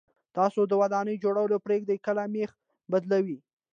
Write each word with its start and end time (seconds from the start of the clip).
تاسو 0.37 0.61
د 0.67 0.73
ودانۍ 0.81 1.15
جوړول 1.23 1.51
پرېږدئ 1.65 1.97
که 2.05 2.11
مېخ 2.33 2.51
بدلوئ. 2.91 3.37